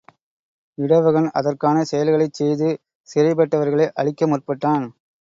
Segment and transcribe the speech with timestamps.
[0.77, 2.69] இடவகன் அதற்கான செயல்களைச் செய்து
[3.09, 4.87] சிறைப்பட்டவர்களை அழிக்க முற்பட்டான்.